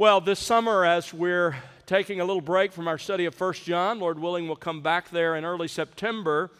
[0.00, 3.98] Well, this summer, as we're taking a little break from our study of 1 John,
[3.98, 6.52] Lord willing, we'll come back there in early September.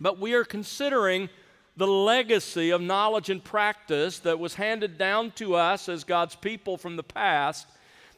[0.00, 1.28] But we are considering
[1.76, 6.78] the legacy of knowledge and practice that was handed down to us as God's people
[6.78, 7.66] from the past,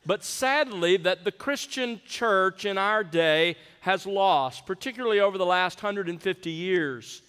[0.07, 5.83] but sadly, that the Christian church in our day has lost, particularly over the last
[5.83, 7.23] 150 years.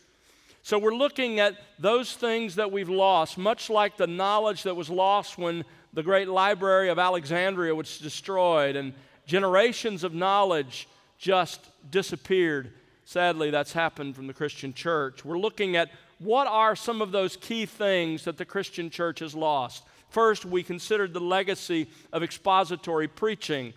[0.61, 4.91] So we're looking at those things that we've lost, much like the knowledge that was
[4.91, 8.93] lost when the great library of Alexandria was destroyed and
[9.25, 10.87] generations of knowledge
[11.17, 12.71] just disappeared.
[13.05, 15.25] Sadly, that's happened from the Christian church.
[15.25, 19.33] We're looking at what are some of those key things that the Christian church has
[19.33, 19.83] lost.
[20.09, 23.73] First, we considered the legacy of expository preaching.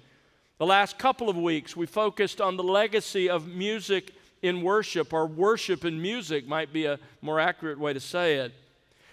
[0.59, 5.27] The last couple of weeks, we focused on the legacy of music in worship, or
[5.27, 8.53] worship in music might be a more accurate way to say it.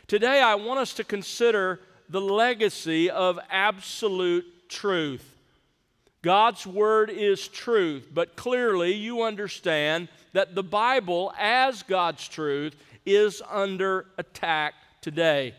[0.07, 5.35] Today, I want us to consider the legacy of absolute truth.
[6.21, 12.75] God's Word is truth, but clearly you understand that the Bible, as God's truth,
[13.05, 15.53] is under attack today.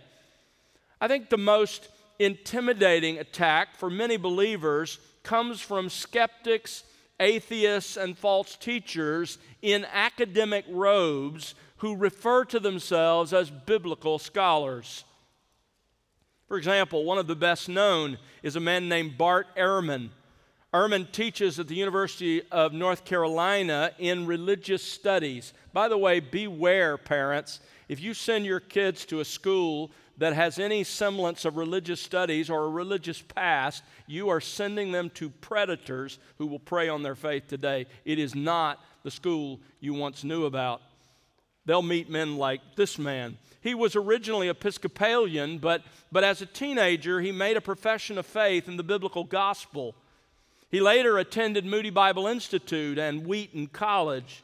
[1.00, 1.88] I think the most
[2.19, 6.84] intimidating attack for many believers comes from skeptics,
[7.19, 15.05] atheists, and false teachers in academic robes who refer to themselves as biblical scholars.
[16.51, 20.09] For example, one of the best known is a man named Bart Ehrman.
[20.75, 25.53] Ehrman teaches at the University of North Carolina in religious studies.
[25.73, 27.61] By the way, beware, parents.
[27.89, 32.51] If you send your kids to a school that has any semblance of religious studies
[32.51, 37.15] or a religious past, you are sending them to predators who will prey on their
[37.15, 37.87] faith today.
[38.05, 40.83] It is not the school you once knew about.
[41.65, 43.39] They'll meet men like this man.
[43.61, 48.69] He was originally Episcopalian, but, but as a teenager, he made a profession of faith
[48.69, 49.94] in the biblical gospel.
[50.70, 54.42] He later attended Moody Bible Institute and Wheaton College.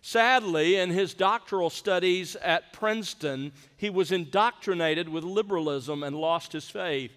[0.00, 6.68] Sadly, in his doctoral studies at Princeton, he was indoctrinated with liberalism and lost his
[6.68, 7.12] faith.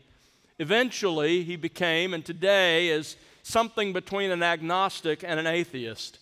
[0.59, 6.19] Eventually, he became, and today is something between an agnostic and an atheist.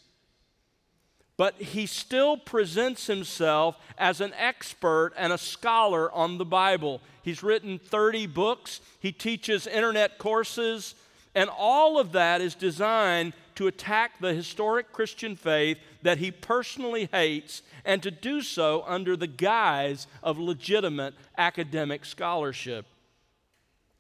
[1.36, 7.02] But he still presents himself as an expert and a scholar on the Bible.
[7.24, 10.94] He's written 30 books, he teaches internet courses,
[11.34, 17.10] and all of that is designed to attack the historic Christian faith that he personally
[17.12, 22.86] hates and to do so under the guise of legitimate academic scholarship.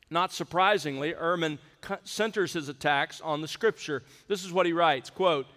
[0.09, 1.57] Not surprisingly, Ehrman
[2.03, 4.03] centers his attacks on the scripture.
[4.27, 5.47] This is what he writes, quote,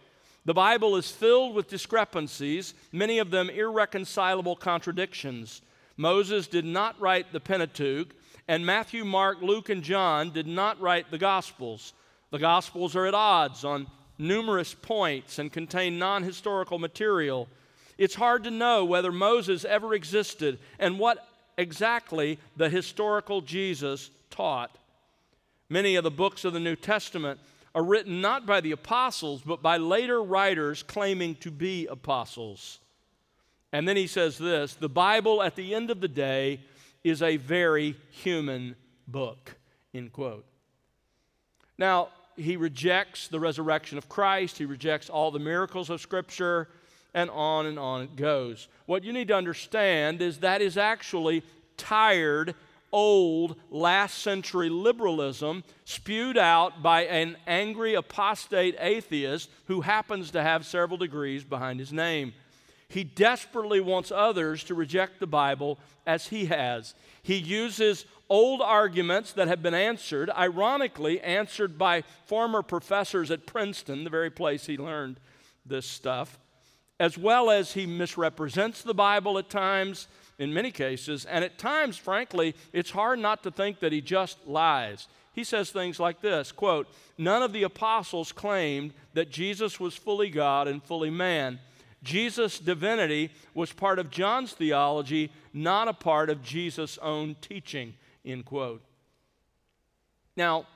[0.46, 5.60] "The Bible is filled with discrepancies, many of them irreconcilable contradictions.
[5.96, 8.14] Moses did not write the Pentateuch,
[8.46, 11.94] and Matthew, Mark, Luke, and John did not write the Gospels.
[12.30, 17.48] The Gospels are at odds on numerous points and contain non historical material.
[17.98, 21.26] It's hard to know whether Moses ever existed and what
[21.58, 24.78] exactly the historical Jesus taught.
[25.68, 27.40] Many of the books of the New Testament
[27.76, 32.80] are written not by the apostles, but by later writers claiming to be apostles.
[33.70, 36.62] And then he says this the Bible, at the end of the day,
[37.04, 38.76] is a very human
[39.06, 39.56] book,
[39.92, 40.46] end quote.
[41.76, 46.68] Now, he rejects the resurrection of Christ, he rejects all the miracles of Scripture,
[47.12, 48.68] and on and on it goes.
[48.86, 51.42] What you need to understand is that is actually
[51.76, 52.54] tired,
[52.96, 60.64] old, last century liberalism spewed out by an angry apostate atheist who happens to have
[60.64, 62.32] several degrees behind his name.
[62.88, 66.94] He desperately wants others to reject the Bible as he has.
[67.22, 74.04] He uses old arguments that have been answered, ironically, answered by former professors at Princeton,
[74.04, 75.20] the very place he learned
[75.66, 76.38] this stuff,
[76.98, 80.08] as well as he misrepresents the Bible at times,
[80.38, 84.46] in many cases, and at times, frankly, it's hard not to think that he just
[84.46, 85.08] lies.
[85.32, 86.88] He says things like this quote,
[87.18, 91.58] None of the apostles claimed that Jesus was fully God and fully man.
[92.02, 97.94] Jesus' divinity was part of John's theology, not a part of Jesus' own teaching,
[98.24, 98.82] end quote.
[100.36, 100.66] Now,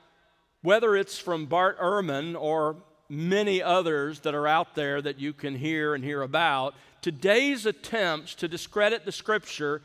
[0.61, 2.75] whether it's from Bart Ehrman or
[3.09, 8.35] many others that are out there that you can hear and hear about, today's attempts
[8.35, 9.81] to discredit the scripture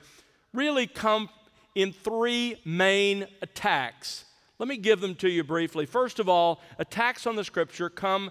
[0.52, 1.28] really come
[1.74, 4.24] in three main attacks.
[4.58, 5.84] Let me give them to you briefly.
[5.86, 8.30] First of all, attacks on the scripture come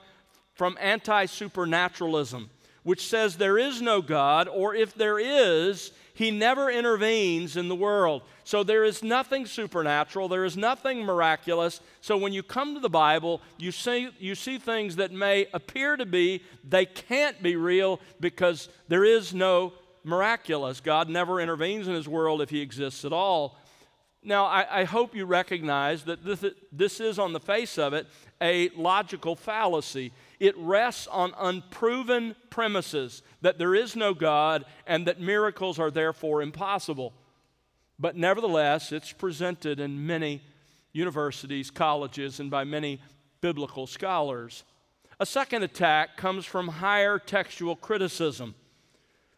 [0.53, 2.49] from anti supernaturalism
[2.85, 7.75] which says there is no God, or if there is, he never intervenes in the
[7.75, 8.21] world.
[8.43, 11.81] So there is nothing supernatural, there is nothing miraculous.
[11.99, 15.97] So when you come to the Bible, you see, you see things that may appear
[15.97, 19.73] to be, they can't be real because there is no
[20.03, 20.79] miraculous.
[20.79, 23.57] God never intervenes in his world if he exists at all.
[24.23, 28.07] Now, I, I, hope you recognize that this, this is, on the face of it,
[28.41, 30.13] a logical fallacy.
[30.39, 36.41] It rests on unproven premises that there is no God and that miracles are therefore
[36.41, 37.13] impossible.
[37.97, 40.41] But nevertheless, it's presented in many
[40.91, 43.01] universities, colleges, and by many
[43.41, 44.63] biblical scholars.
[45.19, 48.55] A second attack comes from higher textual criticism.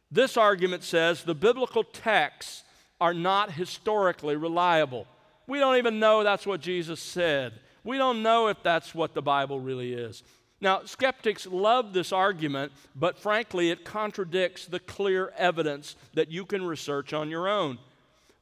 [0.09, 2.63] This argument says the biblical texts
[2.99, 5.05] are not historically reliable.
[5.45, 7.53] We don't even know that's what Jesus said.
[7.83, 10.23] We don't know if that's what the Bible really is.
[10.59, 16.65] Now, skeptics love this argument, but frankly, it contradicts the clear evidence that you can
[16.65, 17.77] research on your own.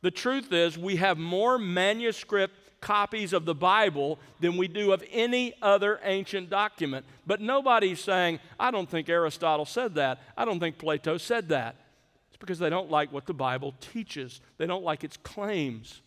[0.01, 5.03] The truth is, we have more manuscript copies of the Bible than we do of
[5.11, 7.05] any other ancient document.
[7.25, 10.21] But nobody's saying, I don't think Aristotle said that.
[10.37, 11.75] I don't think Plato said that.
[12.29, 16.01] It's because they don't like what the Bible teaches, they don't like its claims.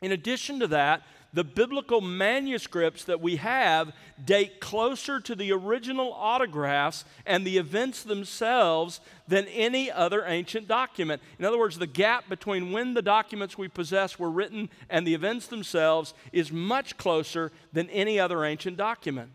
[0.00, 3.92] In addition to that, the biblical manuscripts that we have
[4.24, 11.22] date closer to the original autographs and the events themselves than any other ancient document.
[11.38, 15.14] In other words, the gap between when the documents we possess were written and the
[15.14, 19.30] events themselves is much closer than any other ancient document.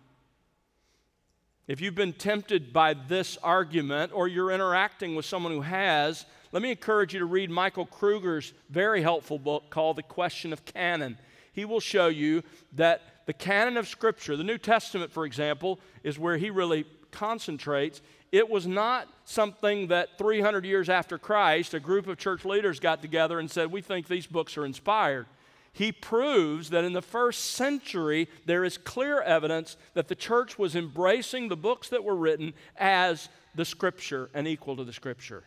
[1.68, 6.62] If you've been tempted by this argument or you're interacting with someone who has, let
[6.62, 11.18] me encourage you to read Michael Kruger's very helpful book called The Question of Canon
[11.56, 12.44] he will show you
[12.74, 18.02] that the canon of Scripture, the New Testament, for example, is where he really concentrates.
[18.34, 23.02] It was not something that 300 years after Christ, a group of church leaders got
[23.02, 25.28] together and said, We think these books are inspired.
[25.72, 30.76] He proves that in the first century, there is clear evidence that the church was
[30.76, 35.46] embracing the books that were written as the Scripture and equal to the Scripture.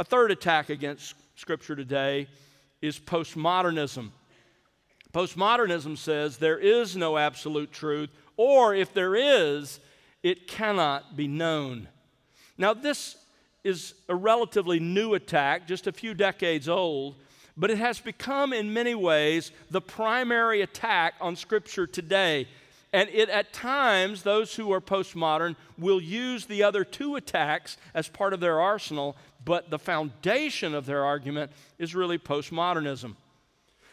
[0.00, 2.26] A third attack against Scripture today
[2.82, 4.10] is postmodernism.
[5.12, 9.80] Postmodernism says there is no absolute truth, or if there is,
[10.22, 11.88] it cannot be known.
[12.58, 13.16] Now, this
[13.64, 17.16] is a relatively new attack, just a few decades old,
[17.56, 22.46] but it has become in many ways the primary attack on Scripture today.
[22.92, 28.08] And it, at times, those who are postmodern will use the other two attacks as
[28.08, 33.14] part of their arsenal, but the foundation of their argument is really postmodernism.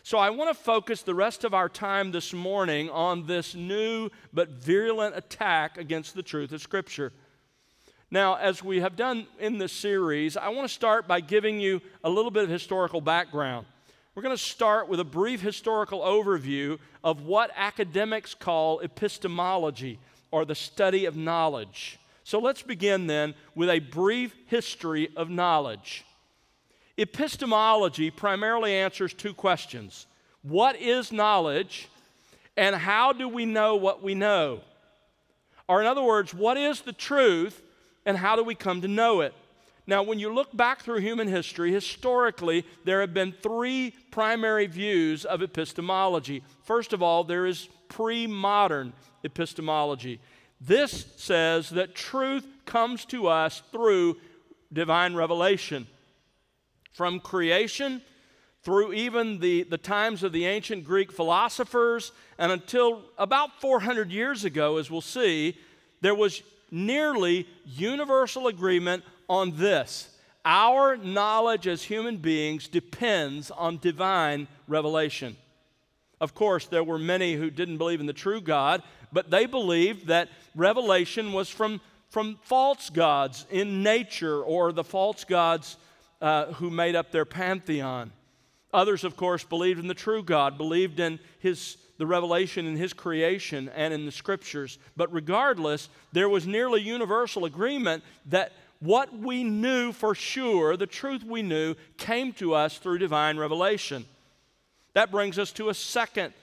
[0.02, 4.10] So I want to focus the rest of our time this morning on this new
[4.34, 7.14] but virulent attack against the truth of Scripture.
[8.12, 11.82] Now, as we have done in this series, I want to start by giving you
[12.04, 13.66] a little bit of historical background.
[14.14, 20.00] We're going to start with a brief historical overview of what academics call epistemology,
[20.32, 22.00] or the study of knowledge.
[22.24, 26.06] So let's begin then with a brief history of knowledge.
[26.98, 30.06] Epistemology primarily answers two questions
[30.42, 31.90] What is knowledge,
[32.56, 34.62] and how do we know what we know?
[35.68, 37.62] Or, in other words, what is the truth,
[38.06, 39.34] and how do we come to know it?
[39.86, 45.26] Now, when you look back through human history, historically, there have been three primary views
[45.26, 46.44] of epistemology.
[46.64, 50.20] First of all, there is pre modern epistemology.
[50.66, 54.18] This says that truth comes to us through
[54.72, 55.88] divine revelation.
[56.94, 58.02] From creation
[58.64, 64.46] through even the, the times of the ancient Greek philosophers, and until about 400 years
[64.46, 65.58] ago, as we'll see,
[66.02, 66.42] there was
[66.72, 70.10] nearly universal agreement on this.
[70.46, 75.36] Our knowledge as human beings depends on divine revelation.
[76.22, 78.82] Of course, there were many who didn't believe in the true God,
[79.14, 81.80] but they believed that revelation was from,
[82.10, 85.78] from false gods in nature or the false gods
[86.22, 88.12] uh, who made up their pantheon.
[88.74, 92.92] Others, of course, believed in the true God, believed in his, the revelation in his
[92.92, 94.80] creation and in the scriptures.
[94.98, 101.24] But regardless, there was nearly universal agreement that what we knew for sure, the truth
[101.24, 104.06] we knew, came to us through divine revelation.
[104.94, 106.34] That brings us to a second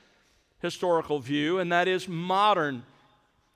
[0.60, 2.82] historical view, and that is modern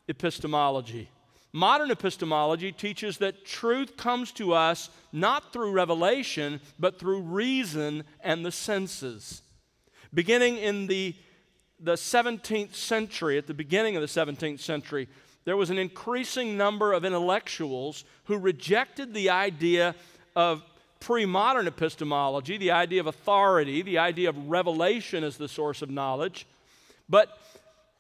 [0.09, 1.09] epistemology.
[1.53, 8.45] Modern epistemology teaches that truth comes to us not through revelation, but through reason and
[8.45, 9.43] the senses.
[10.13, 11.15] Beginning in the,
[11.79, 15.09] the 17th century, at the beginning of the 17th century,
[15.45, 19.95] there was an increasing number of intellectuals who rejected the idea
[20.35, 20.63] of
[20.99, 25.91] pre modern epistemology, the idea of authority, the idea of revelation as the source of
[25.91, 26.47] knowledge.
[27.09, 27.39] But,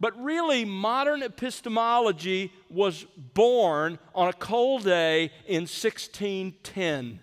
[0.00, 7.20] but really, modern epistemology was born on a cold day in 1610.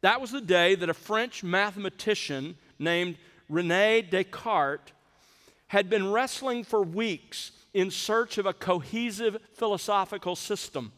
[0.00, 3.16] That was the day that a French mathematician named
[3.48, 4.92] Rene Descartes
[5.68, 10.92] had been wrestling for weeks in search of a cohesive philosophical system.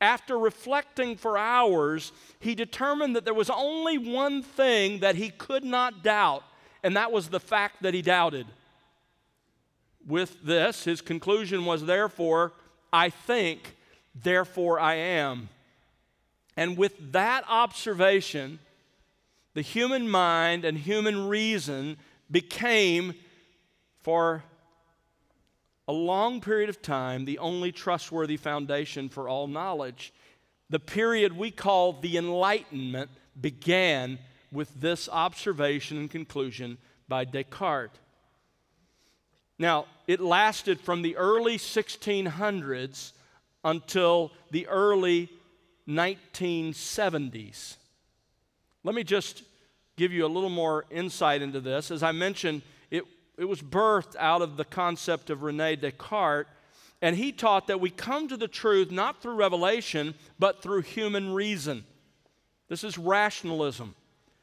[0.00, 5.64] After reflecting for hours, he determined that there was only one thing that he could
[5.64, 6.42] not doubt,
[6.82, 8.46] and that was the fact that he doubted.
[10.06, 12.52] With this, his conclusion was therefore,
[12.92, 13.76] I think,
[14.14, 15.48] therefore I am.
[16.56, 18.58] And with that observation,
[19.54, 21.96] the human mind and human reason
[22.30, 23.14] became,
[24.02, 24.44] for
[25.88, 30.12] a long period of time, the only trustworthy foundation for all knowledge.
[30.70, 34.18] The period we call the Enlightenment began
[34.52, 37.98] with this observation and conclusion by Descartes.
[39.58, 43.12] Now, it lasted from the early 1600s
[43.62, 45.30] until the early
[45.88, 47.76] 1970s.
[48.82, 49.42] Let me just
[49.96, 51.90] give you a little more insight into this.
[51.90, 53.04] As I mentioned, it,
[53.38, 56.48] it was birthed out of the concept of Rene Descartes,
[57.00, 61.32] and he taught that we come to the truth not through revelation, but through human
[61.32, 61.84] reason.
[62.68, 63.94] This is rationalism.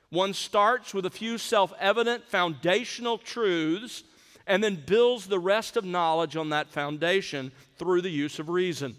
[0.10, 4.04] One starts with a few self evident foundational truths
[4.48, 8.96] and then builds the rest of knowledge on that foundation through the use of reason.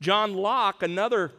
[0.00, 1.32] John Locke, another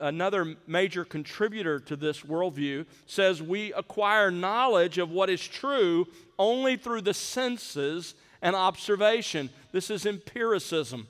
[0.00, 6.06] another major contributor to this worldview, says we acquire knowledge of what is true
[6.38, 9.50] only through the senses and observation.
[9.72, 11.08] This is empiricism.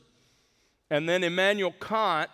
[0.90, 2.30] And then Immanuel Kant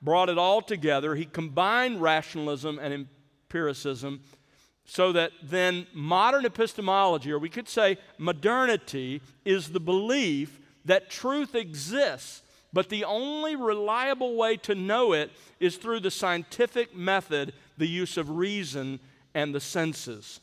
[0.00, 1.14] brought it all together.
[1.14, 3.08] He combined rationalism and
[3.48, 4.20] empiricism
[4.86, 11.54] so that then modern epistemology, or we could say modernity, is the belief that truth
[11.54, 12.42] exists
[12.76, 18.18] but the only reliable way to know it is through the scientific method, the use
[18.18, 19.00] of reason
[19.34, 20.40] and the senses.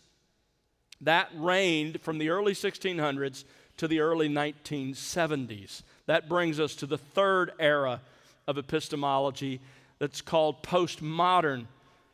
[1.02, 3.44] That reigned from the early 1600s
[3.78, 5.84] to the early 1970s.
[6.08, 8.02] That brings us to the third era
[8.48, 9.62] of epistemology
[10.00, 11.68] that's called postmodern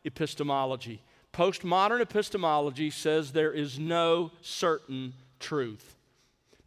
[0.04, 1.02] epistemology.
[1.34, 5.96] Postmodern epistemology says there is no certain truth.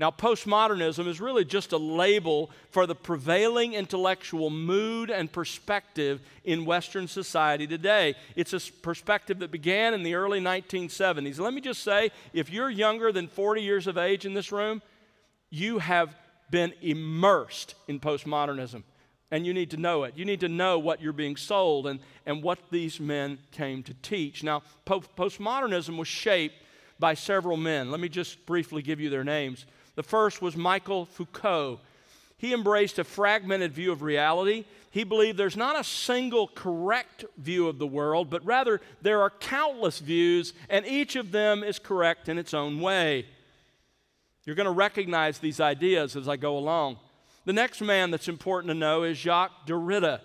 [0.02, 6.64] Now, postmodernism is really just a label for the prevailing intellectual mood and perspective in
[6.64, 8.14] Western society today.
[8.34, 11.38] It's a perspective that began in the early 1970s.
[11.38, 14.82] Let me just say if you're younger than 40 years of age in this room,
[15.50, 16.16] you have
[16.50, 18.82] been immersed in postmodernism.
[19.32, 20.12] And you need to know it.
[20.14, 23.94] You need to know what you're being sold and, and what these men came to
[23.94, 24.44] teach.
[24.44, 26.54] Now, po- postmodernism was shaped
[27.00, 27.90] by several men.
[27.90, 29.64] Let me just briefly give you their names.
[29.94, 31.80] The first was Michael Foucault.
[32.36, 34.66] He embraced a fragmented view of reality.
[34.90, 39.30] He believed there's not a single correct view of the world, but rather there are
[39.30, 43.26] countless views, and each of them is correct in its own way.
[44.44, 46.98] You're going to recognize these ideas as I go along.
[47.44, 50.20] The next man that's important to know is Jacques Derrida.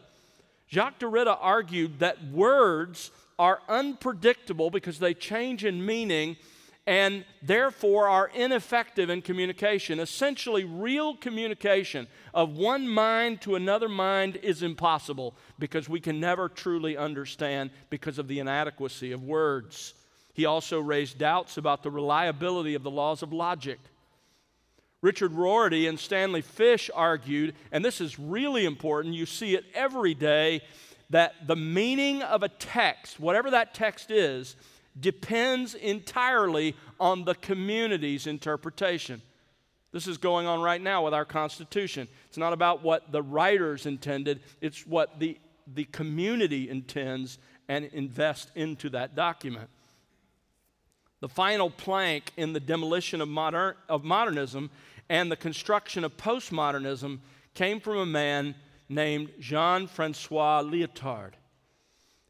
[0.70, 6.38] Jacques Derrida argued that words are unpredictable because they change in meaning
[6.86, 10.00] and therefore are ineffective in communication.
[10.00, 16.48] Essentially, real communication of one mind to another mind is impossible because we can never
[16.48, 19.96] truly understand because of the inadequacy of words.
[20.34, 23.80] He also raised doubts about the reliability of the laws of logic.
[25.02, 30.14] Richard Rorty and Stanley Fish argued, and this is really important, you see it every
[30.14, 30.62] day,
[31.10, 34.56] that the meaning of a text, whatever that text is,
[35.00, 39.22] depends entirely on the community's interpretation.
[39.92, 42.08] This is going on right now with our Constitution.
[42.28, 45.38] It's not about what the writers intended, it's what the,
[45.74, 47.38] the community intends
[47.70, 49.70] and invest into that document.
[51.20, 53.30] The final plank in the demolition of,
[53.90, 54.70] of modernism
[55.10, 57.20] and the construction of postmodernism
[57.54, 58.56] came from a man
[58.90, 61.34] named Jean Francois Lyotard.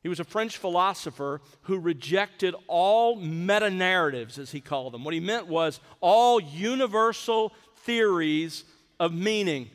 [0.01, 5.03] He was a French philosopher who rejected all meta narratives, as he called them.
[5.03, 8.63] What he meant was all universal theories
[8.99, 9.69] of meaning.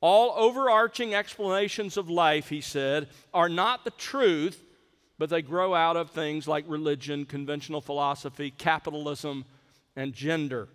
[0.00, 4.62] All overarching explanations of life, he said, are not the truth,
[5.18, 9.44] but they grow out of things like religion, conventional philosophy, capitalism,
[9.96, 10.68] and gender.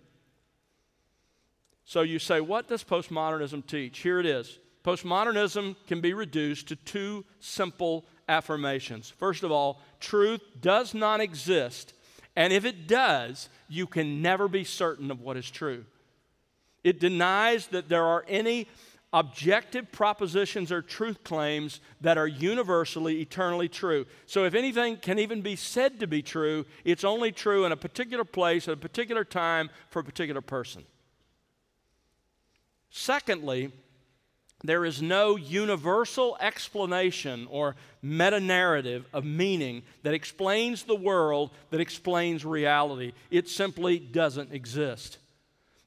[1.84, 3.98] So you say, what does postmodernism teach?
[3.98, 4.58] Here it is.
[4.84, 9.10] Postmodernism can be reduced to two simple affirmations.
[9.10, 11.92] First of all, truth does not exist,
[12.36, 15.84] and if it does, you can never be certain of what is true.
[16.82, 18.68] It denies that there are any
[19.12, 24.06] objective propositions or truth claims that are universally, eternally true.
[24.26, 27.76] So, if anything can even be said to be true, it's only true in a
[27.76, 30.84] particular place, at a particular time, for a particular person.
[32.90, 33.72] Secondly,
[34.62, 41.80] there is no universal explanation or meta narrative of meaning that explains the world, that
[41.80, 43.12] explains reality.
[43.30, 45.18] It simply doesn't exist.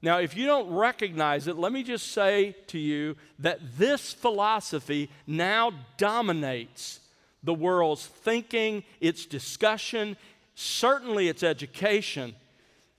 [0.03, 5.09] Now, if you don't recognize it, let me just say to you that this philosophy
[5.25, 6.99] now dominates
[7.41, 10.17] the world's thinking, its discussion,
[10.55, 12.35] certainly its education,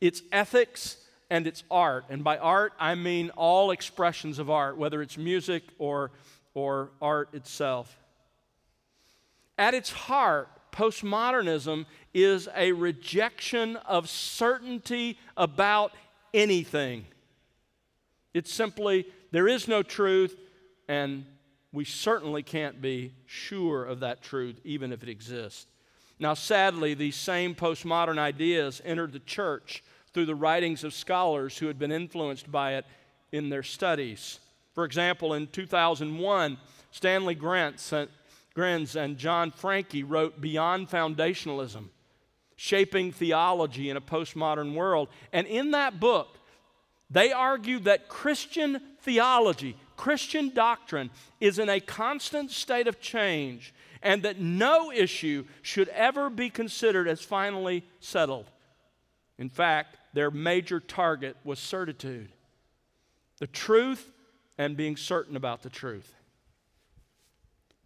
[0.00, 0.96] its ethics,
[1.28, 2.06] and its art.
[2.08, 6.10] And by art, I mean all expressions of art, whether it's music or,
[6.54, 7.98] or art itself.
[9.58, 11.84] At its heart, postmodernism
[12.14, 15.92] is a rejection of certainty about
[16.34, 17.06] anything.
[18.34, 20.36] It's simply, there is no truth,
[20.88, 21.24] and
[21.72, 25.66] we certainly can't be sure of that truth, even if it exists.
[26.18, 31.66] Now, sadly, these same postmodern ideas entered the church through the writings of scholars who
[31.66, 32.84] had been influenced by it
[33.32, 34.38] in their studies.
[34.74, 36.58] For example, in 2001,
[36.92, 37.92] Stanley Grenz
[38.96, 41.88] and John Franke wrote Beyond Foundationalism
[42.56, 45.08] shaping theology in a postmodern world.
[45.32, 46.38] And in that book,
[47.10, 54.22] they argue that Christian theology, Christian doctrine, is in a constant state of change and
[54.22, 58.50] that no issue should ever be considered as finally settled.
[59.38, 62.30] In fact, their major target was certitude
[63.40, 64.12] the truth
[64.56, 66.14] and being certain about the truth.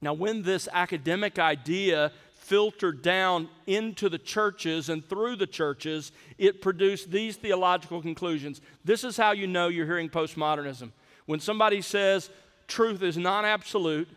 [0.00, 2.12] Now, when this academic idea
[2.48, 8.62] filtered down into the churches and through the churches, it produced these theological conclusions.
[8.86, 10.90] This is how you know you're hearing postmodernism.
[11.26, 12.30] When somebody says
[12.66, 14.08] truth is not absolute,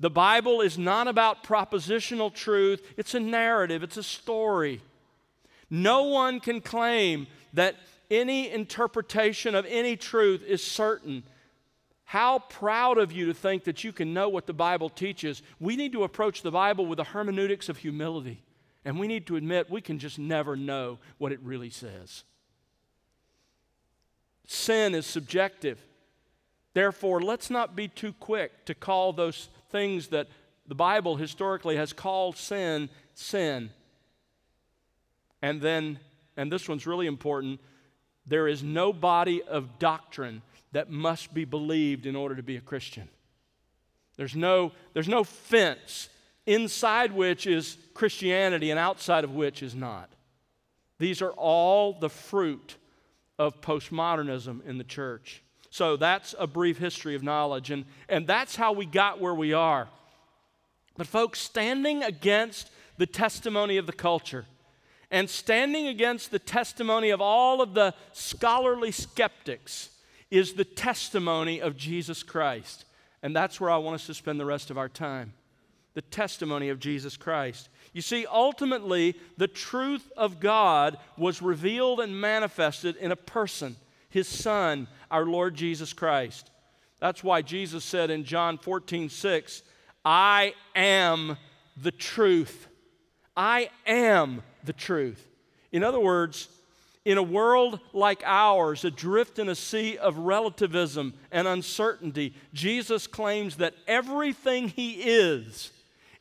[0.00, 4.82] the Bible is not about propositional truth, it's a narrative, it's a story.
[5.70, 7.76] No one can claim that
[8.10, 11.22] any interpretation of any truth is certain
[12.06, 15.42] how proud of you to think that you can know what the Bible teaches.
[15.58, 18.44] We need to approach the Bible with the hermeneutics of humility.
[18.84, 22.22] And we need to admit we can just never know what it really says.
[24.46, 25.84] Sin is subjective.
[26.74, 30.28] Therefore, let's not be too quick to call those things that
[30.68, 33.70] the Bible historically has called sin, sin.
[35.42, 35.98] And then,
[36.36, 37.60] and this one's really important,
[38.28, 40.42] there is no body of doctrine
[40.76, 43.08] that must be believed in order to be a Christian.
[44.18, 46.10] There's no, there's no fence
[46.44, 50.10] inside which is Christianity and outside of which is not.
[50.98, 52.76] These are all the fruit
[53.38, 55.42] of postmodernism in the church.
[55.70, 59.54] So that's a brief history of knowledge, and, and that's how we got where we
[59.54, 59.88] are.
[60.98, 64.44] But, folks, standing against the testimony of the culture
[65.10, 69.88] and standing against the testimony of all of the scholarly skeptics
[70.30, 72.84] is the testimony of Jesus Christ.
[73.22, 75.32] And that's where I want us to spend the rest of our time.
[75.94, 77.68] The testimony of Jesus Christ.
[77.92, 83.76] You see, ultimately, the truth of God was revealed and manifested in a person,
[84.10, 86.50] his Son, our Lord Jesus Christ.
[87.00, 89.62] That's why Jesus said in John 14, 6,
[90.04, 91.36] I am
[91.76, 92.68] the truth.
[93.36, 95.26] I am the truth.
[95.72, 96.48] In other words,
[97.06, 103.58] in a world like ours, adrift in a sea of relativism and uncertainty, Jesus claims
[103.58, 105.70] that everything he is,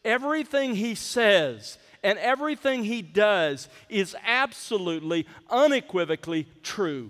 [0.06, 7.10] everything he says, and everything he does is absolutely, unequivocally true.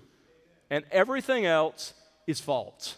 [0.70, 1.94] And everything else
[2.26, 2.96] is false.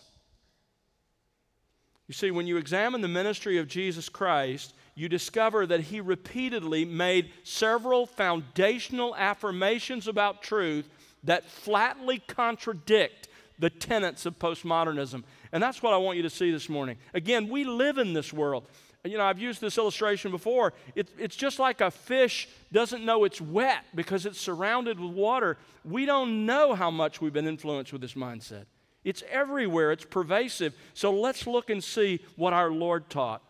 [2.07, 6.83] You see, when you examine the ministry of Jesus Christ, you discover that he repeatedly
[6.83, 10.89] made several foundational affirmations about truth
[11.23, 13.27] that flatly contradict
[13.59, 15.23] the tenets of postmodernism.
[15.51, 16.97] And that's what I want you to see this morning.
[17.13, 18.65] Again, we live in this world.
[19.05, 20.73] You know, I've used this illustration before.
[20.95, 25.57] It, it's just like a fish doesn't know it's wet because it's surrounded with water.
[25.85, 28.65] We don't know how much we've been influenced with this mindset.
[29.03, 30.73] It's everywhere, it's pervasive.
[30.95, 33.43] So let's look and see what our Lord taught.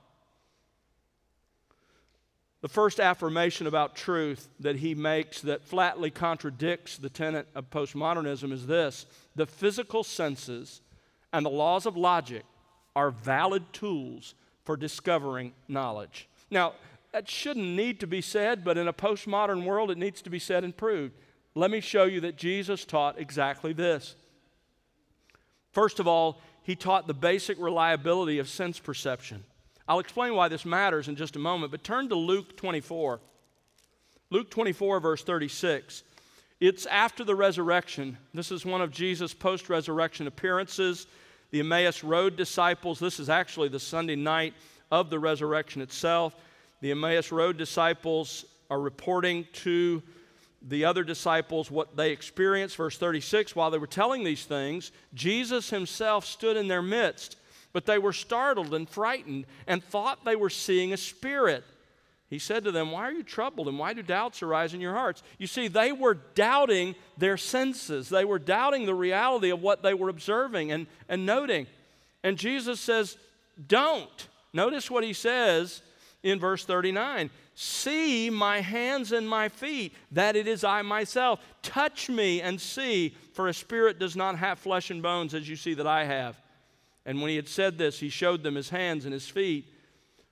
[2.62, 8.52] The first affirmation about truth that he makes that flatly contradicts the tenet of postmodernism
[8.52, 10.82] is this the physical senses
[11.32, 12.44] and the laws of logic
[12.96, 16.28] are valid tools for discovering knowledge.
[16.50, 16.74] Now,
[17.12, 20.40] that shouldn't need to be said, but in a postmodern world, it needs to be
[20.40, 21.14] said and proved.
[21.56, 24.16] Let me show you that Jesus taught exactly this.
[25.72, 29.44] First of all, he taught the basic reliability of sense perception.
[29.88, 33.20] I'll explain why this matters in just a moment, but turn to Luke 24.
[34.30, 36.04] Luke 24, verse 36.
[36.60, 38.18] It's after the resurrection.
[38.34, 41.08] This is one of Jesus' post resurrection appearances.
[41.52, 44.54] The Emmaus Road disciples, this is actually the Sunday night
[44.92, 46.36] of the resurrection itself.
[46.82, 50.04] The Emmaus Road disciples are reporting to
[50.68, 52.76] the other disciples what they experienced.
[52.76, 57.38] Verse 36 While they were telling these things, Jesus himself stood in their midst
[57.74, 61.64] but they were startled and frightened and thought they were seeing a spirit.
[62.30, 64.94] He said to them, Why are you troubled and why do doubts arise in your
[64.94, 65.24] hearts?
[65.38, 69.94] You see, they were doubting their senses, they were doubting the reality of what they
[69.94, 71.68] were observing and, and noting.
[72.24, 73.18] And Jesus says,
[73.68, 74.28] Don't.
[74.54, 75.82] Notice what he says
[76.24, 81.40] in verse 39 See my hands and my feet, that it is I myself.
[81.64, 85.56] Touch me and see, for a spirit does not have flesh and bones as you
[85.56, 86.40] see that I have.
[87.08, 89.74] And when he had said this, he showed them his hands and his feet.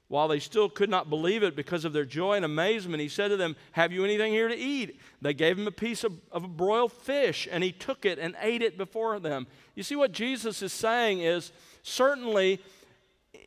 [0.09, 3.29] While they still could not believe it because of their joy and amazement, he said
[3.29, 4.99] to them, Have you anything here to eat?
[5.21, 8.35] They gave him a piece of, of a broiled fish, and he took it and
[8.41, 9.47] ate it before them.
[9.73, 12.59] You see, what Jesus is saying is certainly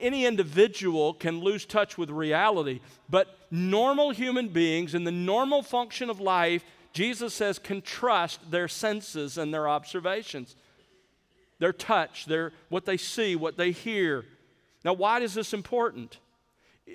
[0.00, 6.08] any individual can lose touch with reality, but normal human beings in the normal function
[6.08, 6.64] of life,
[6.94, 10.56] Jesus says, can trust their senses and their observations
[11.58, 14.24] their touch, their, what they see, what they hear.
[14.84, 16.18] Now, why is this important?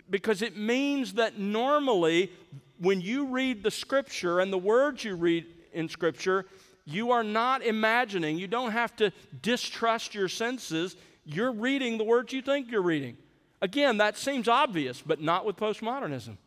[0.09, 2.31] Because it means that normally,
[2.79, 6.45] when you read the scripture and the words you read in scripture,
[6.85, 8.37] you are not imagining.
[8.37, 10.95] You don't have to distrust your senses.
[11.25, 13.17] You're reading the words you think you're reading.
[13.61, 16.37] Again, that seems obvious, but not with postmodernism.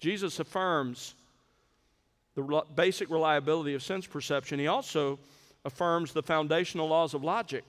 [0.00, 1.14] Jesus affirms
[2.34, 4.58] the basic reliability of sense perception.
[4.58, 5.18] He also
[5.64, 7.64] affirms the foundational laws of logic.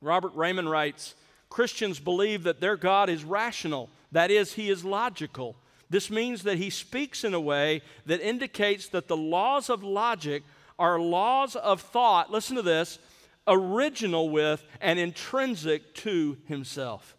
[0.00, 1.14] Robert Reymond writes
[1.48, 5.56] Christians believe that their God is rational, that is, he is logical.
[5.90, 10.42] This means that he speaks in a way that indicates that the laws of logic
[10.78, 12.98] are laws of thought, listen to this,
[13.46, 17.16] original with and intrinsic to himself.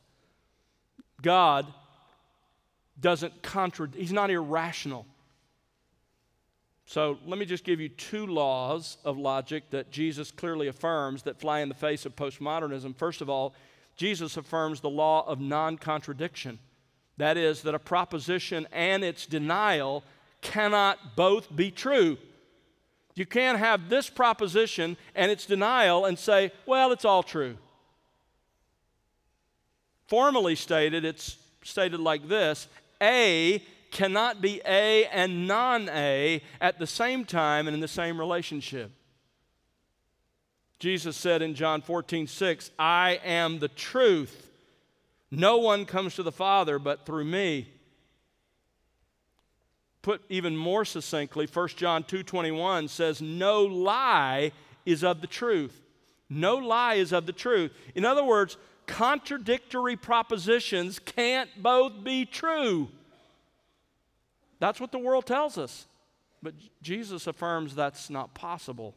[1.21, 1.65] God
[2.99, 5.05] doesn't contradict, he's not irrational.
[6.89, 11.39] So let me just give you two laws of logic that Jesus clearly affirms that
[11.39, 12.95] fly in the face of postmodernism.
[12.95, 13.53] First of all,
[13.95, 16.57] Jesus affirms the law of non contradiction.
[17.17, 20.03] That is, that a proposition and its denial
[20.41, 22.17] cannot both be true.
[23.13, 27.55] You can't have this proposition and its denial and say, well, it's all true.
[30.07, 32.67] Formally stated, it's stated like this
[32.99, 38.19] A cannot be A and non A at the same time and in the same
[38.19, 38.91] relationship.
[40.79, 44.49] Jesus said in John 14, 6, I am the truth.
[45.29, 47.67] No one comes to the Father but through me.
[50.01, 54.53] Put even more succinctly, 1 John 2:21 says, No lie
[54.85, 55.81] is of the truth.
[56.29, 57.71] No lie is of the truth.
[57.95, 62.89] In other words, contradictory propositions can't both be true.
[64.59, 65.87] That's what the world tells us.
[66.41, 68.95] But Jesus affirms that's not possible.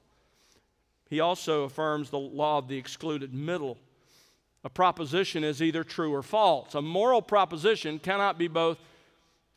[1.09, 3.79] He also affirms the law of the excluded middle.
[4.65, 6.75] A proposition is either true or false.
[6.75, 8.79] A moral proposition cannot be both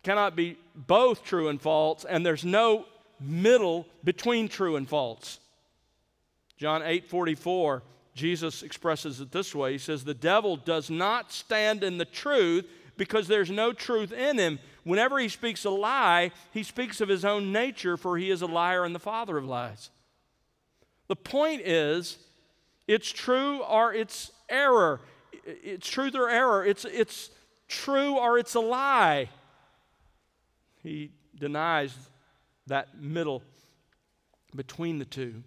[0.04, 2.86] cannot be both true and false, and there's no
[3.20, 5.40] middle between true and false.
[6.58, 7.82] John 8 44,
[8.14, 12.66] Jesus expresses it this way He says, The devil does not stand in the truth
[12.98, 14.60] because there's no truth in him.
[14.86, 18.46] Whenever he speaks a lie, he speaks of his own nature, for he is a
[18.46, 19.90] liar and the father of lies.
[21.08, 22.18] The point is,
[22.88, 25.02] it's true or it's error.
[25.44, 26.64] It's truth or error.
[26.64, 27.32] It's, it's
[27.68, 29.30] true or it's a lie.
[30.84, 31.96] He denies
[32.68, 33.42] that middle
[34.56, 35.44] between the two.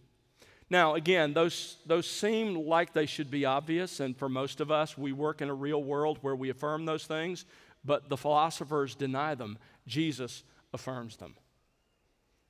[0.69, 4.99] Now, again, those, those seem like they should be obvious, and for most of us,
[4.99, 7.47] we work in a real world where we affirm those things,
[7.89, 9.57] but the philosophers deny them.
[9.87, 11.35] Jesus affirms them.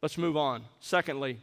[0.03, 0.64] Let's move on.
[0.81, 1.38] Secondly,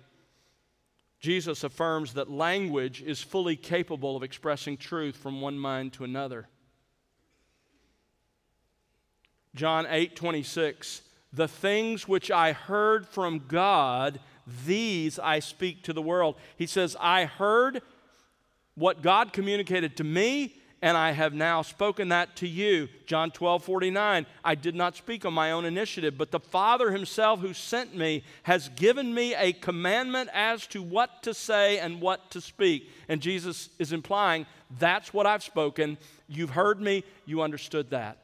[1.21, 6.49] Jesus affirms that language is fully capable of expressing truth from one mind to another.
[9.55, 11.01] John 8 26.
[11.31, 14.19] The things which I heard from God,
[14.65, 16.35] these I speak to the world.
[16.57, 17.81] He says, I heard
[18.75, 22.89] what God communicated to me, and I have now spoken that to you.
[23.07, 24.27] John 12, 49.
[24.43, 28.23] I did not speak on my own initiative, but the Father himself who sent me
[28.43, 32.87] has given me a commandment as to what to say and what to speak.
[33.09, 34.45] And Jesus is implying,
[34.77, 35.97] that's what I've spoken.
[36.27, 38.19] You've heard me, you understood that.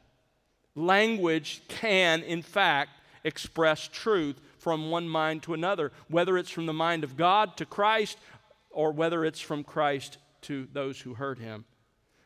[0.76, 2.90] Language can, in fact,
[3.24, 7.66] express truth from one mind to another, whether it's from the mind of God to
[7.66, 8.18] Christ
[8.70, 11.64] or whether it's from Christ to those who heard him.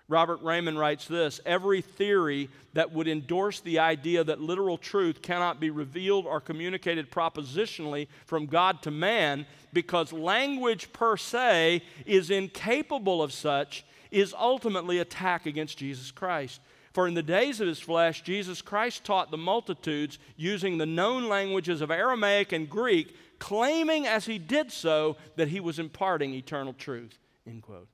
[0.08, 5.60] Robert Reymond writes this Every theory that would endorse the idea that literal truth cannot
[5.60, 13.22] be revealed or communicated propositionally from God to man because language per se is incapable
[13.22, 16.60] of such is ultimately attack against Jesus Christ.
[16.92, 21.28] For in the days of his flesh, Jesus Christ taught the multitudes using the known
[21.28, 26.72] languages of Aramaic and Greek, claiming as he did so that he was imparting eternal
[26.72, 27.18] truth.
[27.46, 27.88] End quote.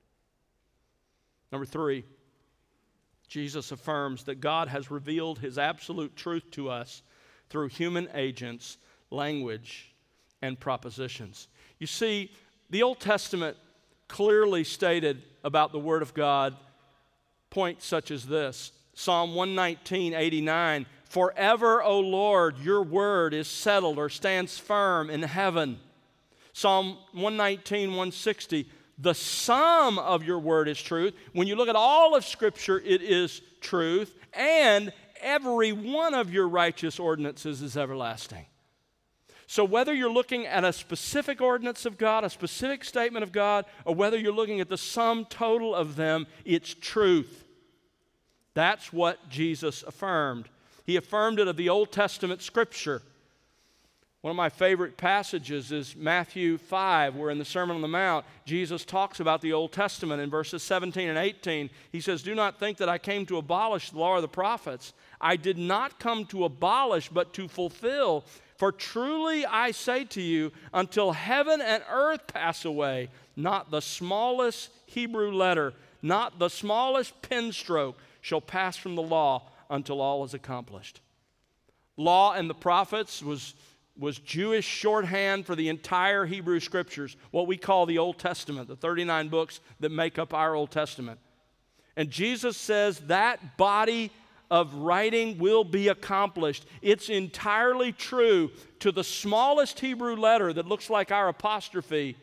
[1.53, 2.03] Number three,
[3.27, 7.03] Jesus affirms that God has revealed his absolute truth to us
[7.51, 8.79] through human agents,
[9.11, 9.93] language,
[10.41, 11.47] and propositions.
[11.77, 12.31] You see,
[12.71, 13.55] the Old Testament
[14.07, 16.55] clearly stated about the Word of God
[17.51, 20.87] points such as this Psalm 119, 89.
[21.07, 25.79] Forever, O Lord, your word is settled or stands firm in heaven.
[26.51, 31.13] Psalm 119, 160 the sum of your word is truth.
[31.33, 36.47] When you look at all of Scripture, it is truth, and every one of your
[36.47, 38.45] righteous ordinances is everlasting.
[39.47, 43.65] So, whether you're looking at a specific ordinance of God, a specific statement of God,
[43.85, 47.43] or whether you're looking at the sum total of them, it's truth.
[48.53, 50.49] That's what Jesus affirmed.
[50.85, 53.01] He affirmed it of the Old Testament Scripture.
[54.23, 58.25] One of my favorite passages is Matthew 5, where in the Sermon on the Mount,
[58.45, 61.69] Jesus talks about the Old Testament in verses 17 and 18.
[61.91, 64.93] He says, Do not think that I came to abolish the law of the prophets.
[65.19, 68.23] I did not come to abolish, but to fulfill.
[68.55, 74.69] For truly I say to you, until heaven and earth pass away, not the smallest
[74.85, 80.33] Hebrew letter, not the smallest pen stroke shall pass from the law until all is
[80.33, 81.01] accomplished.
[81.97, 83.53] Law and the prophets was
[83.97, 88.75] was Jewish shorthand for the entire Hebrew scriptures, what we call the Old Testament, the
[88.75, 91.19] 39 books that make up our Old Testament.
[91.95, 94.11] And Jesus says that body
[94.49, 96.65] of writing will be accomplished.
[96.81, 102.17] It's entirely true to the smallest Hebrew letter that looks like our apostrophe,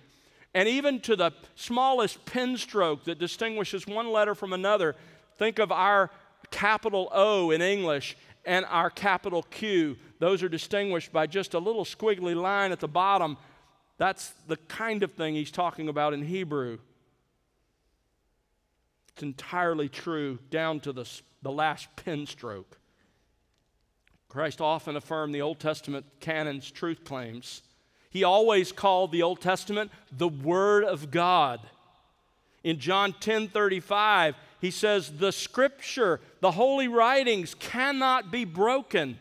[0.54, 4.96] and even to the smallest pen stroke that distinguishes one letter from another.
[5.38, 6.11] Think of our
[6.50, 9.96] capital O in English and our capital Q.
[10.18, 13.37] Those are distinguished by just a little squiggly line at the bottom.
[13.98, 16.79] That's the kind of thing he's talking about in Hebrew.
[19.12, 21.09] It's entirely true down to the,
[21.42, 22.79] the last pen stroke.
[24.29, 27.62] Christ often affirmed the Old Testament canon's truth claims.
[28.11, 31.61] He always called the Old Testament the Word of God.
[32.62, 39.18] In John 10 35, he says, The scripture, the holy writings cannot be broken.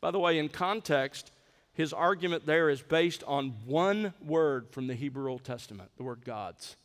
[0.00, 1.30] By the way, in context,
[1.72, 6.22] his argument there is based on one word from the Hebrew Old Testament, the word
[6.24, 6.76] God's.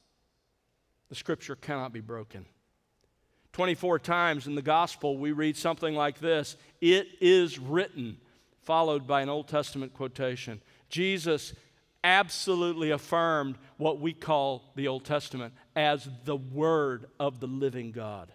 [1.09, 2.45] The scripture cannot be broken.
[3.53, 8.17] 24 times in the gospel, we read something like this It is written,
[8.63, 10.61] followed by an Old Testament quotation.
[10.89, 11.53] Jesus
[12.03, 18.31] absolutely affirmed what we call the Old Testament as the Word of the living God.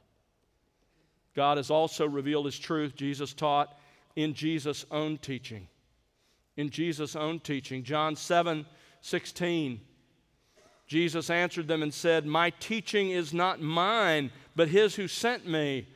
[1.34, 3.76] God has also revealed His truth, Jesus taught
[4.16, 5.68] in Jesus' own teaching.
[6.56, 7.84] In Jesus' own teaching.
[7.84, 8.66] John 7
[9.02, 9.80] 16.
[10.88, 15.86] Jesus answered them and said, My teaching is not mine, but his who sent me.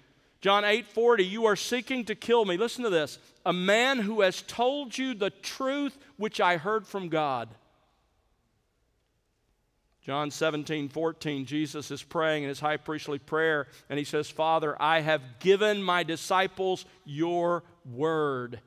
[0.41, 2.57] John 8 40, you are seeking to kill me.
[2.57, 3.19] Listen to this.
[3.47, 7.49] A man who has told you the truth which I heard from God.
[10.03, 14.81] John 17, 14, Jesus is praying in his high priestly prayer, and he says, Father,
[14.81, 18.61] I have given my disciples your word.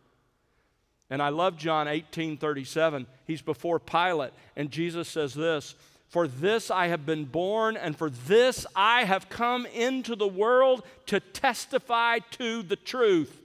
[1.10, 3.08] And I love John 18, 37.
[3.26, 5.74] He's before Pilate, and Jesus says this
[6.08, 10.84] For this I have been born, and for this I have come into the world
[11.08, 13.41] to testify to the truth.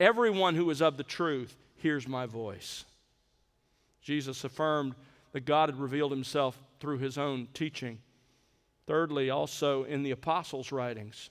[0.00, 2.84] Everyone who is of the truth hears my voice.
[4.02, 4.96] Jesus affirmed
[5.32, 7.98] that God had revealed himself through his own teaching.
[8.86, 11.30] Thirdly, also in the apostles' writings.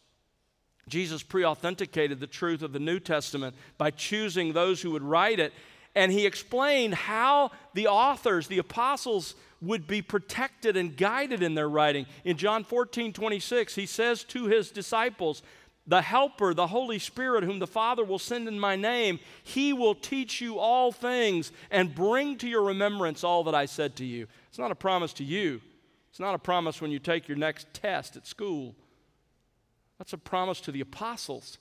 [0.88, 5.40] Jesus pre authenticated the truth of the New Testament by choosing those who would write
[5.40, 5.54] it.
[5.94, 11.70] And he explained how the authors, the apostles, would be protected and guided in their
[11.70, 12.06] writing.
[12.24, 15.44] In John 14, 26, he says to his disciples,
[15.88, 19.96] the Helper, the Holy Spirit, whom the Father will send in my name, he will
[19.96, 24.28] teach you all things and bring to your remembrance all that I said to you.
[24.50, 25.62] It's not a promise to you,
[26.10, 28.76] it's not a promise when you take your next test at school.
[29.98, 31.58] That's a promise to the apostles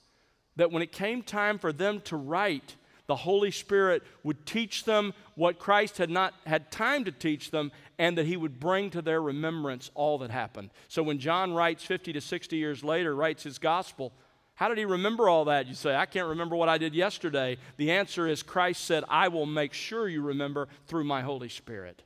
[0.56, 5.14] that when it came time for them to write, the Holy Spirit would teach them
[5.34, 9.02] what Christ had not had time to teach them, and that he would bring to
[9.02, 10.70] their remembrance all that happened.
[10.88, 14.14] So when John writes 50 to 60 years later, writes his gospel,
[14.54, 15.66] how did he remember all that?
[15.66, 17.58] You say, I can't remember what I did yesterday.
[17.76, 22.02] The answer is Christ said, I will make sure you remember through my Holy Spirit.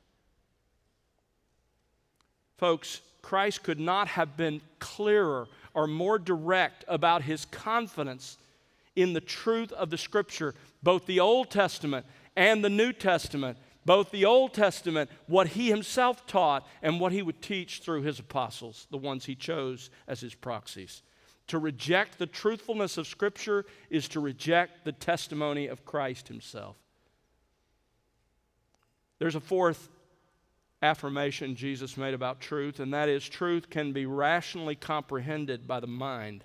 [2.57, 8.37] Folks, Christ could not have been clearer or more direct about his confidence
[8.97, 12.05] in the truth of the Scripture, both the Old Testament
[12.35, 13.59] and the New Testament.
[13.85, 18.19] Both the Old Testament, what he himself taught, and what he would teach through his
[18.19, 21.03] apostles, the ones he chose as his proxies.
[21.49, 26.77] To reject the truthfulness of Scripture is to reject the testimony of Christ himself.
[29.19, 29.91] There's a fourth
[30.81, 35.87] affirmation Jesus made about truth, and that is truth can be rationally comprehended by the
[35.87, 36.45] mind.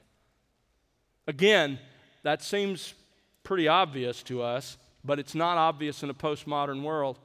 [1.27, 1.79] Again,
[2.23, 2.93] that seems
[3.43, 7.19] pretty obvious to us, but it's not obvious in a postmodern world.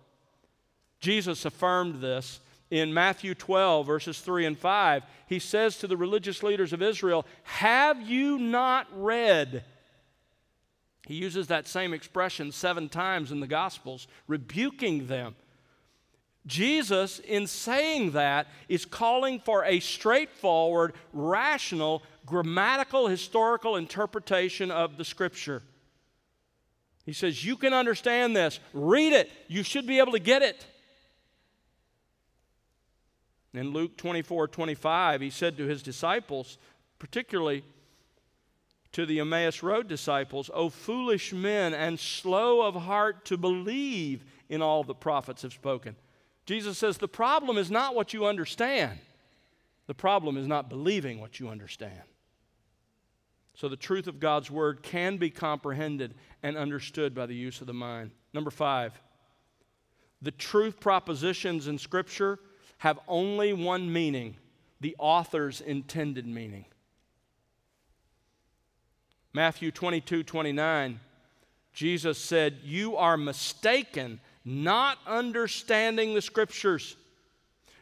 [1.05, 2.41] Jesus affirmed this
[2.71, 5.03] in Matthew 12, verses 3 and 5.
[5.27, 9.65] He says to the religious leaders of Israel, Have you not read?
[11.07, 15.35] He uses that same expression seven times in the Gospels, rebuking them.
[16.47, 25.05] Jesus, in saying that, is calling for a straightforward, rational, grammatical, historical interpretation of the
[25.05, 25.63] Scripture.
[27.05, 28.59] He says, You can understand this.
[28.73, 29.31] Read it.
[29.49, 30.67] You should be able to get it.
[33.55, 36.59] In Luke 24 25, he said to his disciples,
[36.99, 37.65] particularly
[38.93, 44.61] to the Emmaus Road disciples, O foolish men and slow of heart to believe in
[44.61, 45.97] all the prophets have spoken.
[46.47, 48.99] Jesus says the problem is not what you understand,
[49.87, 52.03] the problem is not believing what you understand.
[53.55, 57.69] So the truth of God's word can be comprehended and understood by the use of
[57.69, 58.11] the mind.
[58.33, 59.01] Number five,
[60.21, 62.41] the truth propositions in Scripture
[62.85, 64.37] have only one meaning
[64.79, 66.67] the author's intended meaning.
[69.33, 71.01] Matthew 22 29,
[71.73, 76.97] Jesus said, You are mistaken not understanding the scriptures.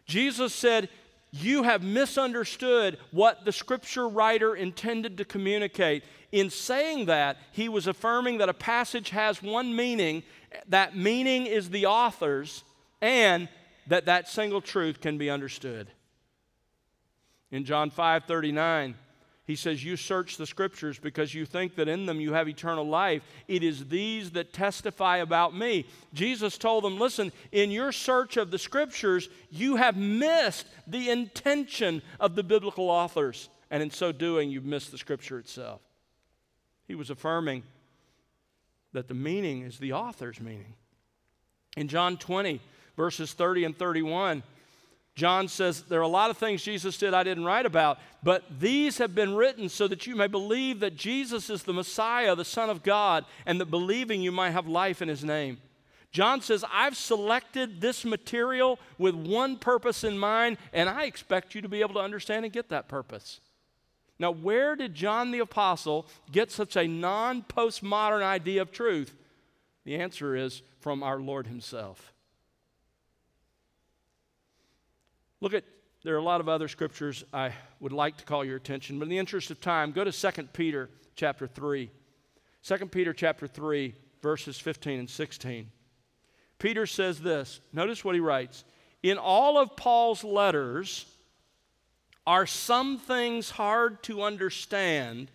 [0.06, 0.88] Jesus said,
[1.32, 6.04] You have misunderstood what the scripture writer intended to communicate.
[6.30, 10.22] In saying that, he was affirming that a passage has one meaning,
[10.68, 12.62] that meaning is the author's,
[13.00, 13.48] and
[13.86, 15.88] that that single truth can be understood.
[17.50, 18.94] In John 5 39,
[19.44, 22.86] he says, You search the scriptures because you think that in them you have eternal
[22.86, 23.22] life.
[23.48, 25.86] It is these that testify about me.
[26.14, 32.02] Jesus told them, Listen, in your search of the scriptures, you have missed the intention
[32.20, 33.48] of the biblical authors.
[33.70, 35.80] And in so doing, you've missed the scripture itself.
[36.86, 37.64] He was affirming
[38.92, 40.74] that the meaning is the author's meaning.
[41.76, 42.60] In John 20,
[42.96, 44.42] verses 30 and 31,
[45.14, 48.44] John says, There are a lot of things Jesus did I didn't write about, but
[48.58, 52.44] these have been written so that you may believe that Jesus is the Messiah, the
[52.44, 55.58] Son of God, and that believing you might have life in his name.
[56.12, 61.62] John says, I've selected this material with one purpose in mind, and I expect you
[61.62, 63.40] to be able to understand and get that purpose.
[64.18, 69.16] Now, where did John the Apostle get such a non postmodern idea of truth?
[69.84, 72.12] The answer is from our Lord Himself.
[75.42, 75.64] Look at,
[76.04, 79.06] there are a lot of other scriptures I would like to call your attention, but
[79.06, 81.90] in the interest of time, go to 2 Peter chapter 3.
[82.62, 85.68] 2 Peter chapter 3, verses 15 and 16.
[86.60, 87.60] Peter says this.
[87.72, 88.62] Notice what he writes.
[89.02, 91.06] In all of Paul's letters
[92.24, 95.28] are some things hard to understand,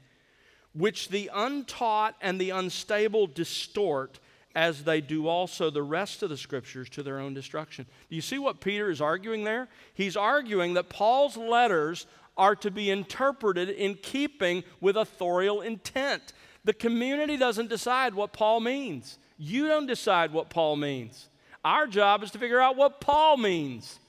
[0.73, 4.21] which the untaught and the unstable distort
[4.57, 7.85] as they do also the rest of the scriptures to their own destruction.
[8.09, 9.67] Do you see what Peter is arguing there?
[9.93, 16.33] He's arguing that Paul's letters are to be interpreted in keeping with authorial intent.
[16.63, 19.19] The community doesn't decide what Paul means.
[19.37, 21.29] You don't decide what Paul means.
[21.63, 23.99] Our job is to figure out what Paul means.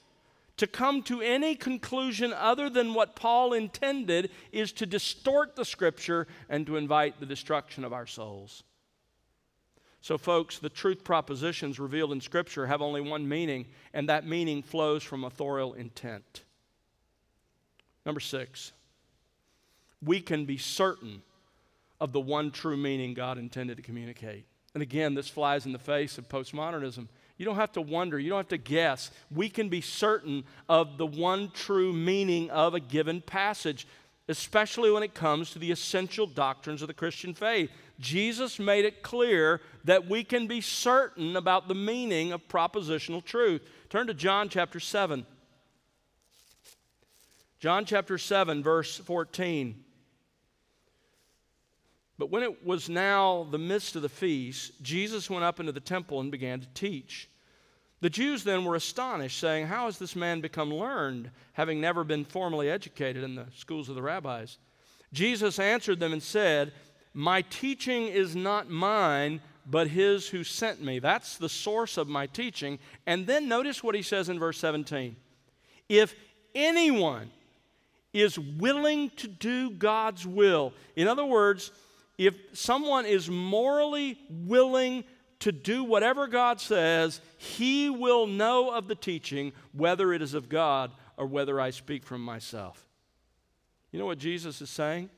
[0.57, 6.25] To come to any conclusion other than what Paul intended is to distort the Scripture
[6.49, 8.63] and to invite the destruction of our souls.
[10.01, 14.63] So, folks, the truth propositions revealed in Scripture have only one meaning, and that meaning
[14.63, 16.43] flows from authorial intent.
[18.05, 18.71] Number six,
[20.01, 21.21] we can be certain
[21.99, 24.45] of the one true meaning God intended to communicate.
[24.73, 27.07] And again, this flies in the face of postmodernism.
[27.37, 29.11] You don't have to wonder, you don't have to guess.
[29.31, 33.87] We can be certain of the one true meaning of a given passage,
[34.29, 37.71] especially when it comes to the essential doctrines of the Christian faith.
[37.99, 43.61] Jesus made it clear that we can be certain about the meaning of propositional truth.
[43.89, 45.25] Turn to John chapter 7.
[47.59, 49.83] John chapter 7, verse 14.
[52.19, 55.79] But when it was now the midst of the feast, Jesus went up into the
[55.79, 57.29] temple and began to teach.
[58.01, 62.23] The Jews then were astonished, saying, How has this man become learned, having never been
[62.23, 64.57] formally educated in the schools of the rabbis?
[65.11, 66.71] Jesus answered them and said,
[67.13, 70.99] My teaching is not mine, but his who sent me.
[70.99, 72.79] That's the source of my teaching.
[73.05, 75.15] And then notice what he says in verse 17.
[75.89, 76.15] If
[76.55, 77.31] anyone
[78.13, 81.71] is willing to do God's will, in other words,
[82.17, 85.03] if someone is morally willing
[85.39, 90.49] to do whatever God says, he will know of the teaching whether it is of
[90.49, 92.85] God or whether I speak from myself.
[93.91, 95.09] You know what Jesus is saying?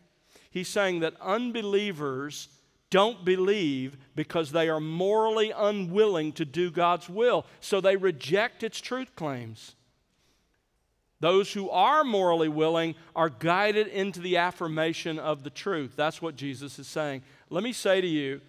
[0.50, 2.50] He's saying that unbelievers
[2.90, 8.80] don't believe because they are morally unwilling to do God's will, so they reject its
[8.80, 9.76] truth claims.
[11.22, 15.94] Those who are morally willing are guided into the affirmation of the truth.
[15.96, 17.22] That's what Jesus is saying.
[17.50, 18.42] Let me say to you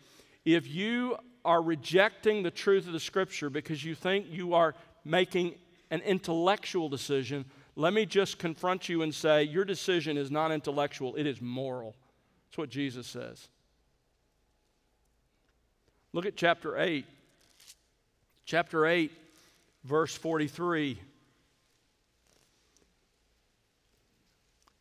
[0.44, 4.74] if you are rejecting the truth of the Scripture because you think you are
[5.04, 5.54] making
[5.90, 7.44] an intellectual decision,
[7.76, 11.94] let me just confront you and say your decision is not intellectual, it is moral.
[12.48, 13.48] That's what Jesus says.
[16.12, 17.06] Look at chapter 8.
[18.44, 19.10] Chapter 8,
[19.84, 20.98] verse 43.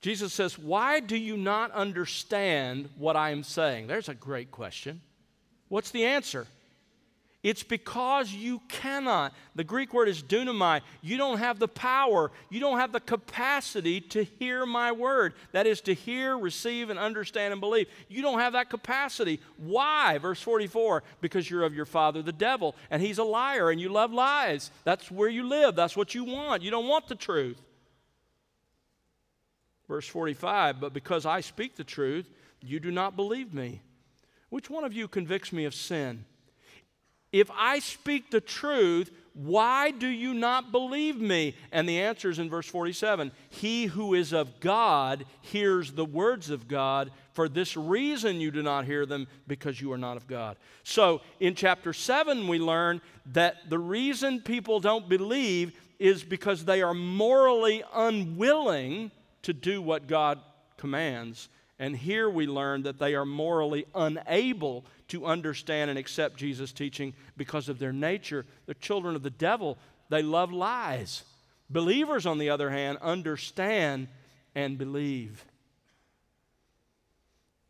[0.02, 3.88] Jesus says, Why do you not understand what I am saying?
[3.88, 5.02] There's a great question.
[5.72, 6.48] What's the answer?
[7.44, 9.34] It's because you cannot.
[9.56, 10.82] The Greek word is dunamai.
[11.02, 15.34] You don't have the power, you don't have the capacity to hear my word.
[15.54, 17.88] That is to hear, receive, and understand and believe.
[18.10, 19.40] You don't have that capacity.
[19.56, 20.18] Why?
[20.18, 23.88] Verse 44 because you're of your father, the devil, and he's a liar, and you
[23.88, 24.72] love lies.
[24.84, 26.64] That's where you live, that's what you want.
[26.64, 27.62] You don't want the truth.
[29.88, 33.80] Verse 45 But because I speak the truth, you do not believe me.
[34.52, 36.26] Which one of you convicts me of sin?
[37.32, 41.56] If I speak the truth, why do you not believe me?
[41.72, 46.50] And the answer is in verse 47 He who is of God hears the words
[46.50, 47.12] of God.
[47.32, 50.58] For this reason you do not hear them, because you are not of God.
[50.84, 56.82] So in chapter 7, we learn that the reason people don't believe is because they
[56.82, 59.12] are morally unwilling
[59.44, 60.40] to do what God
[60.76, 61.48] commands.
[61.82, 67.16] And here we learn that they are morally unable to understand and accept Jesus' teaching
[67.36, 68.46] because of their nature.
[68.68, 71.24] They're children of the devil, they love lies.
[71.72, 74.10] Believers, on the other hand, understand
[74.54, 75.44] and believe.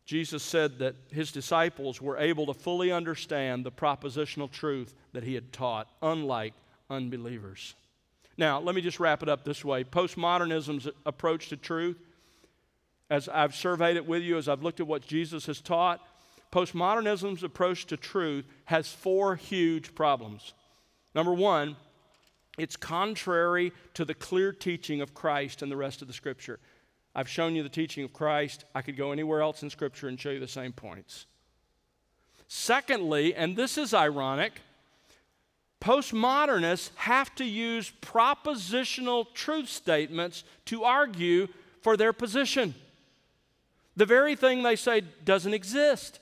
[0.05, 5.35] Jesus said that his disciples were able to fully understand the propositional truth that he
[5.35, 6.53] had taught, unlike
[6.89, 7.75] unbelievers.
[8.37, 11.97] Now, let me just wrap it up this way postmodernism's approach to truth,
[13.11, 15.99] as I've surveyed it with you, as I've looked at what Jesus has taught,
[16.49, 20.53] postmodernism's approach to truth has four huge problems.
[21.13, 21.75] Number one,
[22.57, 26.57] it's contrary to the clear teaching of Christ and the rest of the Scripture.
[27.13, 28.63] I've shown you the teaching of Christ.
[28.73, 31.25] I could go anywhere else in Scripture and show you the same points.
[32.47, 34.53] Secondly, and this is ironic,
[35.81, 41.47] Postmodernists have to use propositional truth statements to argue
[41.81, 42.75] for their position.
[43.95, 46.19] The very thing they say doesn't exist.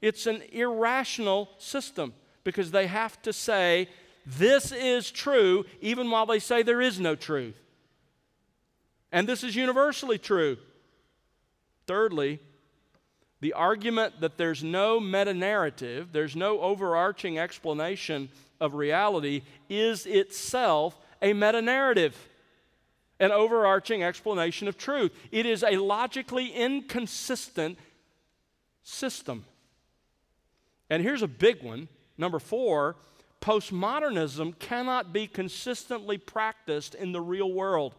[0.00, 3.88] It's an irrational system because they have to say,
[4.26, 7.60] this is true, even while they say there is no truth.
[9.12, 10.56] And this is universally true.
[11.86, 12.40] Thirdly,
[13.40, 18.30] the argument that there's no meta narrative, there's no overarching explanation
[18.60, 22.16] of reality is itself a meta narrative,
[23.20, 25.12] an overarching explanation of truth.
[25.30, 27.78] It is a logically inconsistent
[28.82, 29.44] system.
[30.90, 31.88] And here's a big one.
[32.18, 32.96] Number four,
[33.40, 37.94] postmodernism cannot be consistently practiced in the real world.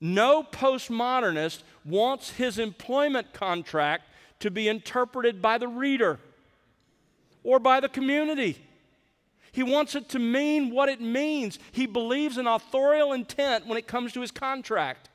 [0.00, 4.04] No postmodernist wants his employment contract
[4.40, 6.20] to be interpreted by the reader
[7.42, 8.58] or by the community.
[9.58, 11.58] He wants it to mean what it means.
[11.72, 15.08] He believes in authorial intent when it comes to his contract.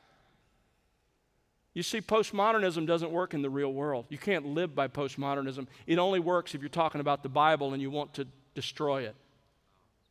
[1.73, 4.05] You see, postmodernism doesn't work in the real world.
[4.09, 5.67] You can't live by postmodernism.
[5.87, 9.15] It only works if you're talking about the Bible and you want to destroy it.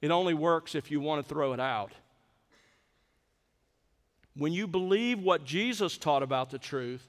[0.01, 1.93] It only works if you want to throw it out.
[4.35, 7.07] When you believe what Jesus taught about the truth,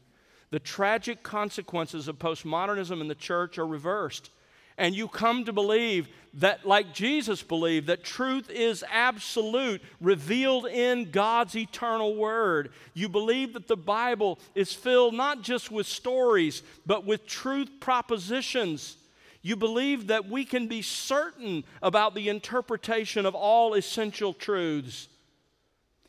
[0.50, 4.30] the tragic consequences of postmodernism in the church are reversed
[4.78, 11.12] and you come to believe that, like Jesus believed, that truth is absolute, revealed in
[11.12, 12.72] God's eternal word.
[12.94, 18.98] You believe that the Bible is filled not just with stories, but with truth propositions.
[19.44, 25.10] You believe that we can be certain about the interpretation of all essential truths.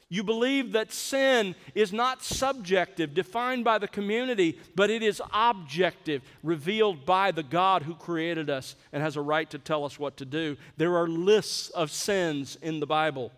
[0.09, 6.23] You believe that sin is not subjective, defined by the community, but it is objective,
[6.43, 10.17] revealed by the God who created us and has a right to tell us what
[10.19, 10.57] to do.
[10.77, 13.33] There are lists of sins in the Bible.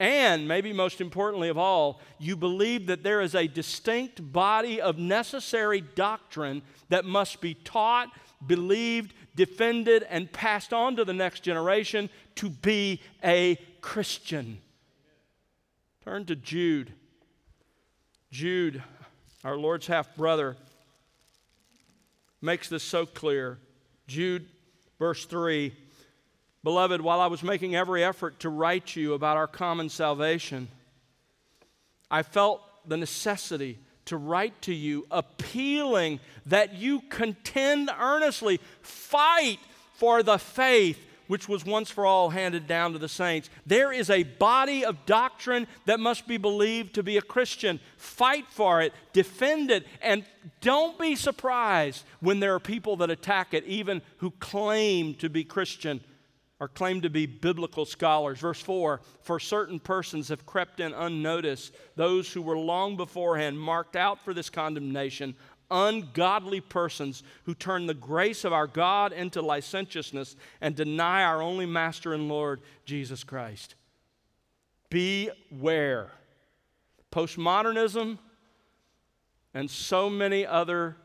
[0.00, 4.98] And, maybe most importantly of all, you believe that there is a distinct body of
[4.98, 8.10] necessary doctrine that must be taught,
[8.46, 14.58] believed, defended, and passed on to the next generation to be a Christian.
[16.04, 16.92] Turn to Jude.
[18.30, 18.82] Jude,
[19.42, 20.54] our Lord's half brother,
[22.42, 23.58] makes this so clear.
[24.06, 24.46] Jude,
[24.98, 25.72] verse 3
[26.62, 30.68] Beloved, while I was making every effort to write to you about our common salvation,
[32.10, 39.58] I felt the necessity to write to you, appealing that you contend earnestly, fight
[39.94, 43.50] for the faith which was once for all handed down to the saints.
[43.66, 47.80] There is a body of doctrine that must be believed to be a Christian.
[47.96, 50.24] Fight for it, defend it, and
[50.60, 55.44] don't be surprised when there are people that attack it, even who claim to be
[55.44, 56.00] Christian
[56.60, 58.38] or claim to be biblical scholars.
[58.38, 63.96] Verse 4 For certain persons have crept in unnoticed, those who were long beforehand marked
[63.96, 65.34] out for this condemnation
[65.70, 71.66] ungodly persons who turn the grace of our God into licentiousness and deny our only
[71.66, 73.74] Master and Lord, Jesus Christ.
[74.90, 76.10] Beware.
[77.10, 78.18] Postmodernism
[79.52, 80.96] and so many other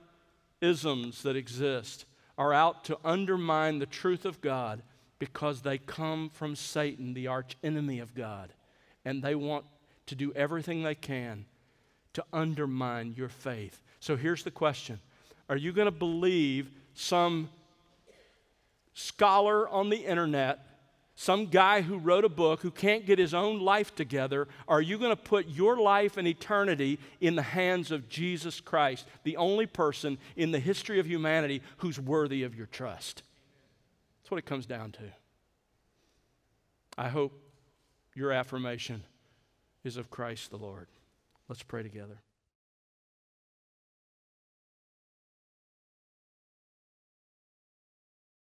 [0.62, 2.06] isms that exist
[2.38, 4.82] are out to undermine the truth of God
[5.20, 8.54] because they come from Satan, the arch enemy of God,
[9.04, 9.66] and they want
[10.08, 11.46] to do everything they can
[12.14, 13.84] to undermine your faith.
[14.00, 15.00] So here's the question
[15.48, 17.50] Are you going to believe some
[18.94, 20.66] scholar on the internet,
[21.16, 24.48] some guy who wrote a book who can't get his own life together?
[24.68, 29.06] Are you going to put your life and eternity in the hands of Jesus Christ,
[29.24, 33.24] the only person in the history of humanity who's worthy of your trust?
[34.22, 35.12] That's what it comes down to.
[36.98, 37.34] I hope
[38.14, 39.04] your affirmation
[39.84, 40.88] is of Christ the Lord.
[41.48, 42.22] Let's pray together.